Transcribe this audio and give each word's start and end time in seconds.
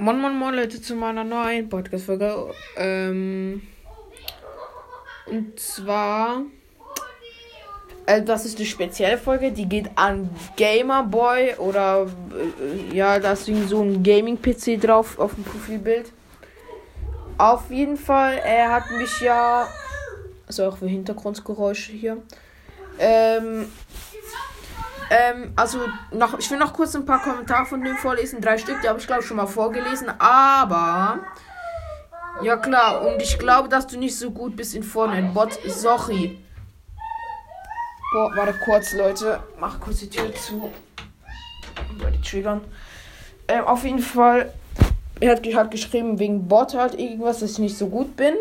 Moin 0.00 0.18
Moin 0.18 0.34
Moin 0.34 0.54
Leute 0.54 0.80
zu 0.80 0.94
meiner 0.94 1.24
neuen 1.24 1.68
Podcast-Folge. 1.68 2.54
Ähm, 2.78 3.60
und 5.26 5.60
zwar, 5.60 6.44
äh, 8.06 8.22
das 8.22 8.46
ist 8.46 8.56
eine 8.56 8.64
spezielle 8.64 9.18
Folge, 9.18 9.52
die 9.52 9.66
geht 9.66 9.90
an 9.96 10.30
Gamerboy 10.56 11.56
oder 11.58 12.06
äh, 12.06 12.96
ja, 12.96 13.18
da 13.18 13.32
ist 13.32 13.44
so 13.44 13.82
ein 13.82 14.02
Gaming-PC 14.02 14.80
drauf 14.80 15.18
auf 15.18 15.34
dem 15.34 15.44
Profilbild. 15.44 16.10
Auf 17.36 17.70
jeden 17.70 17.98
Fall, 17.98 18.38
er 18.38 18.72
hat 18.72 18.90
mich 18.92 19.20
ja, 19.20 19.68
also 20.46 20.64
auch 20.64 20.78
für 20.78 20.86
Hintergrundgeräusche 20.86 21.92
hier. 21.92 22.22
Ähm, 22.98 23.66
ähm, 25.10 25.52
also 25.56 25.80
noch, 26.12 26.38
ich 26.38 26.48
will 26.50 26.58
noch 26.58 26.72
kurz 26.72 26.94
ein 26.94 27.04
paar 27.04 27.20
Kommentare 27.20 27.66
von 27.66 27.82
dem 27.82 27.96
vorlesen. 27.96 28.40
Drei 28.40 28.56
Stück, 28.58 28.80
die 28.80 28.88
habe 28.88 29.00
ich 29.00 29.06
glaube 29.06 29.22
ich 29.22 29.26
schon 29.26 29.36
mal 29.36 29.46
vorgelesen. 29.46 30.08
Aber 30.20 31.18
ja 32.42 32.56
klar, 32.56 33.02
und 33.06 33.20
ich 33.20 33.38
glaube, 33.38 33.68
dass 33.68 33.88
du 33.88 33.98
nicht 33.98 34.16
so 34.16 34.30
gut 34.30 34.56
bist 34.56 34.74
in 34.74 34.84
Fortnite. 34.84 35.32
Bot, 35.34 35.58
sorry. 35.66 36.38
Boah, 38.12 38.30
warte 38.36 38.54
kurz, 38.64 38.92
Leute. 38.92 39.40
Mach 39.58 39.78
kurz 39.80 39.98
die 39.98 40.10
Tür 40.10 40.32
zu. 40.34 40.70
Die 42.12 42.20
Triggern. 42.22 42.60
Ähm, 43.48 43.64
auf 43.64 43.84
jeden 43.84 43.98
Fall, 43.98 44.52
er 45.18 45.32
hat, 45.32 45.44
hat 45.44 45.70
geschrieben, 45.70 46.18
wegen 46.20 46.46
Bot 46.46 46.74
halt 46.74 46.94
irgendwas, 46.94 47.40
dass 47.40 47.52
ich 47.52 47.58
nicht 47.58 47.76
so 47.76 47.88
gut 47.88 48.16
bin. 48.16 48.34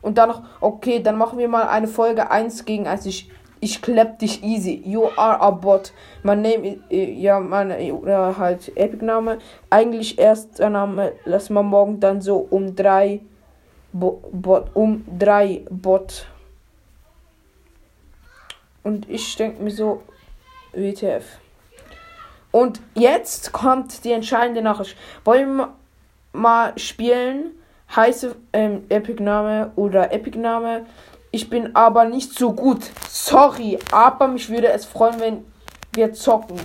Und 0.00 0.18
dann 0.18 0.28
noch, 0.28 0.42
okay, 0.60 1.02
dann 1.02 1.18
machen 1.18 1.38
wir 1.38 1.48
mal 1.48 1.68
eine 1.68 1.88
Folge 1.88 2.30
1 2.30 2.64
gegen 2.64 2.86
1. 2.86 3.06
Ich 3.06 3.30
ich 3.62 3.80
klepp 3.80 4.18
dich 4.18 4.42
easy. 4.42 4.82
You 4.84 5.04
are 5.16 5.40
a 5.40 5.50
bot. 5.52 5.92
Mein 6.24 6.42
Name, 6.42 6.80
ja, 6.90 7.38
meine, 7.38 7.94
oder 7.94 8.36
halt 8.36 8.76
Epic-Name. 8.76 9.38
Eigentlich 9.70 10.18
erst 10.18 10.58
der 10.58 10.68
Name, 10.68 11.12
lass 11.24 11.48
mal 11.48 11.62
morgen 11.62 12.00
dann 12.00 12.20
so 12.20 12.38
um 12.50 12.74
drei, 12.74 13.20
Bo 13.92 14.20
Bot, 14.32 14.70
um 14.74 15.04
drei 15.16 15.64
Bot. 15.70 16.26
Und 18.82 19.08
ich 19.08 19.36
denke 19.36 19.62
mir 19.62 19.70
so, 19.70 20.02
WTF. 20.72 21.38
Und 22.50 22.80
jetzt 22.94 23.52
kommt 23.52 24.02
die 24.02 24.10
entscheidende 24.10 24.60
Nachricht. 24.60 24.96
Wollen 25.24 25.56
wir 25.56 25.72
mal 26.32 26.76
spielen? 26.76 27.52
Heiße 27.94 28.34
ähm, 28.54 28.86
Epic-Name 28.88 29.70
oder 29.76 30.12
Epic-Name 30.12 30.86
ich 31.32 31.48
bin 31.48 31.74
aber 31.74 32.04
nicht 32.04 32.38
so 32.38 32.52
gut. 32.52 32.82
Sorry, 33.08 33.78
aber 33.90 34.28
mich 34.28 34.48
würde 34.50 34.68
es 34.68 34.84
freuen, 34.84 35.18
wenn 35.18 35.44
wir 35.94 36.12
zocken. 36.12 36.60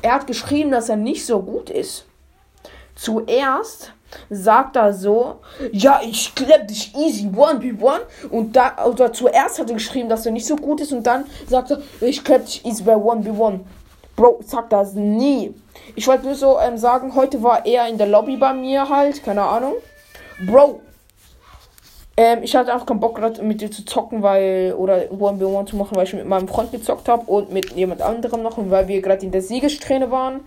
Er 0.00 0.14
hat 0.14 0.26
geschrieben, 0.26 0.70
dass 0.70 0.88
er 0.88 0.96
nicht 0.96 1.26
so 1.26 1.42
gut 1.42 1.68
ist. 1.68 2.06
Zuerst 2.94 3.92
sagt 4.30 4.76
er 4.76 4.92
so, 4.92 5.40
ja, 5.72 6.00
ich 6.04 6.34
klepp 6.34 6.68
dich 6.68 6.94
easy, 6.94 7.26
1v1. 7.26 8.28
Und 8.30 8.54
da, 8.54 8.84
oder 8.86 9.12
zuerst 9.12 9.58
hat 9.58 9.70
er 9.70 9.74
geschrieben, 9.74 10.08
dass 10.08 10.24
er 10.24 10.32
nicht 10.32 10.46
so 10.46 10.56
gut 10.56 10.80
ist. 10.80 10.92
Und 10.92 11.04
dann 11.04 11.24
sagt 11.48 11.72
er, 11.72 11.82
ich 12.00 12.22
klepp 12.22 12.46
dich 12.46 12.64
easy 12.64 12.84
bei 12.84 12.94
1v1. 12.94 13.60
Bro, 14.14 14.40
sag 14.44 14.70
das 14.70 14.92
nie. 14.94 15.54
Ich 15.96 16.06
wollte 16.06 16.26
nur 16.26 16.34
so 16.36 16.60
ähm, 16.60 16.78
sagen, 16.78 17.14
heute 17.16 17.42
war 17.42 17.66
er 17.66 17.88
in 17.88 17.98
der 17.98 18.06
Lobby 18.06 18.36
bei 18.36 18.52
mir 18.52 18.88
halt, 18.88 19.24
keine 19.24 19.42
Ahnung. 19.42 19.74
Bro, 20.46 20.80
ähm, 22.16 22.42
ich 22.42 22.54
hatte 22.54 22.74
auch 22.74 22.84
keinen 22.84 23.00
Bock 23.00 23.16
gerade 23.16 23.42
mit 23.42 23.60
dir 23.60 23.70
zu 23.70 23.84
zocken, 23.84 24.22
weil, 24.22 24.74
oder 24.76 25.10
1v1 25.10 25.66
zu 25.66 25.76
machen, 25.76 25.96
weil 25.96 26.04
ich 26.04 26.12
mit 26.12 26.26
meinem 26.26 26.48
Freund 26.48 26.70
gezockt 26.70 27.08
habe 27.08 27.30
und 27.30 27.52
mit 27.52 27.72
jemand 27.72 28.02
anderem 28.02 28.42
noch 28.42 28.58
und 28.58 28.70
weil 28.70 28.88
wir 28.88 29.00
gerade 29.00 29.24
in 29.24 29.32
der 29.32 29.42
Siegesträhne 29.42 30.10
waren. 30.10 30.40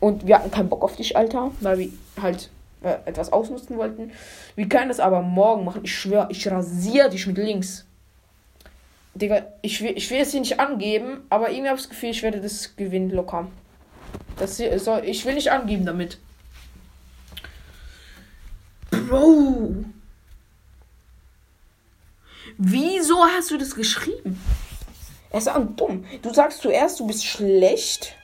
Und 0.00 0.26
wir 0.26 0.38
hatten 0.38 0.50
keinen 0.50 0.68
Bock 0.68 0.82
auf 0.82 0.96
dich, 0.96 1.16
Alter, 1.16 1.50
weil 1.60 1.78
wir 1.78 1.88
halt 2.20 2.50
äh, 2.82 2.96
etwas 3.04 3.32
ausnutzen 3.32 3.76
wollten. 3.76 4.12
Wir 4.54 4.68
können 4.68 4.88
das 4.88 5.00
aber 5.00 5.22
morgen 5.22 5.64
machen. 5.64 5.82
Ich 5.84 5.94
schwöre, 5.94 6.28
ich 6.30 6.50
rasiere 6.50 7.10
dich 7.10 7.26
mit 7.26 7.38
links. 7.38 7.86
Digga, 9.14 9.46
ich 9.62 9.80
will, 9.82 9.92
ich 9.96 10.10
will 10.10 10.20
es 10.20 10.32
hier 10.32 10.40
nicht 10.40 10.60
angeben, 10.60 11.22
aber 11.30 11.50
irgendwie 11.50 11.68
habe 11.68 11.78
ich 11.78 11.84
das 11.84 11.90
Gefühl, 11.90 12.10
ich 12.10 12.22
werde 12.22 12.40
das 12.40 12.76
gewinnen 12.76 13.10
locker. 13.10 13.48
Das 14.38 14.58
hier 14.58 14.78
soll, 14.78 15.04
ich 15.04 15.24
will 15.24 15.34
nicht 15.34 15.50
angeben 15.50 15.86
damit. 15.86 16.18
Bro. 18.90 19.86
Wieso 22.58 23.24
hast 23.24 23.50
du 23.50 23.58
das 23.58 23.74
geschrieben? 23.74 24.40
Er 25.30 25.38
ist 25.38 25.50
dumm. 25.76 26.04
Du 26.22 26.32
sagst 26.32 26.62
zuerst, 26.62 26.98
du 27.00 27.06
bist 27.06 27.24
schlecht. 27.24 28.14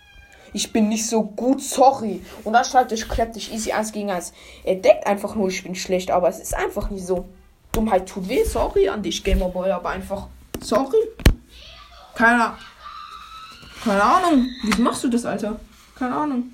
Ich 0.55 0.73
bin 0.73 0.89
nicht 0.89 1.07
so 1.07 1.23
gut, 1.23 1.63
sorry. 1.63 2.23
Und 2.45 2.53
dann 2.53 2.65
schreibt 2.65 2.93
ich 2.93 3.09
klepp 3.09 3.33
dich 3.33 3.53
easy 3.53 3.73
1 3.73 3.93
gegen 3.93 4.11
1. 4.11 4.33
Er 4.65 4.77
denkt 4.77 5.07
einfach 5.07 5.35
nur, 5.35 5.49
ich 5.49 5.63
bin 5.63 5.75
schlecht, 5.75 6.11
aber 6.11 6.29
es 6.29 6.39
ist 6.39 6.55
einfach 6.55 6.91
nicht 6.91 7.07
so. 7.07 7.29
Dummheit 7.73 8.07
tut 8.07 8.29
weh, 8.29 8.45
sorry 8.45 8.89
an 8.89 9.03
dich, 9.03 9.25
Gamerboy, 9.25 9.71
aber 9.71 9.91
einfach 9.91 10.29
sorry. 10.61 10.99
Keine, 12.15 12.53
keine 13.83 14.03
Ahnung. 14.03 14.49
Wie 14.63 14.83
machst 14.83 15.05
du 15.05 15.09
das, 15.09 15.25
Alter? 15.25 15.59
Keine 15.99 16.15
Ahnung. 16.15 16.53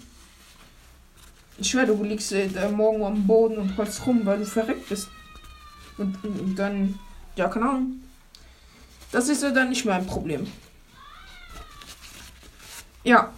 Ich 1.59 1.71
schwöre, 1.71 1.87
du 1.89 2.05
liegst 2.05 2.31
äh, 2.31 2.49
morgen 2.71 3.03
am 3.03 3.27
Boden 3.27 3.59
und 3.59 3.77
holst 3.77 4.07
rum, 4.07 4.21
weil 4.25 4.39
du 4.39 4.45
verreckt 4.45 4.89
bist. 4.89 5.09
Und, 5.97 6.23
und, 6.23 6.41
und 6.41 6.57
dann 6.57 7.01
ja, 7.39 7.49
keine 7.49 7.69
Ahnung. 7.69 8.03
Das 9.11 9.29
ist 9.29 9.43
ja 9.43 9.51
dann 9.51 9.71
nicht 9.71 9.85
mein 9.85 10.07
Problem. 10.07 10.47
Ja, 13.05 13.33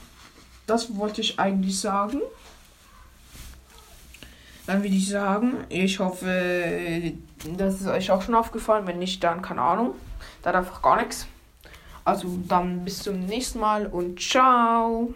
das 0.66 0.97
wollte 0.97 1.21
ich 1.21 1.38
eigentlich 1.38 1.78
sagen. 1.78 2.21
Dann 4.66 4.83
würde 4.83 4.94
ich 4.94 5.09
sagen, 5.09 5.65
ich 5.69 5.99
hoffe, 5.99 7.12
das 7.56 7.81
ist 7.81 7.87
euch 7.87 8.11
auch 8.11 8.22
schon 8.22 8.34
aufgefallen. 8.34 8.87
Wenn 8.87 8.99
nicht, 8.99 9.22
dann 9.22 9.43
keine 9.43 9.62
Ahnung. 9.62 9.94
Dann 10.43 10.56
einfach 10.56 10.82
gar 10.82 11.00
nichts. 11.00 11.27
Also 12.05 12.38
dann 12.49 12.84
bis 12.84 13.03
zum 13.03 13.21
nächsten 13.27 13.61
Mal 13.61 13.87
und 13.87 14.21
ciao. 14.21 15.09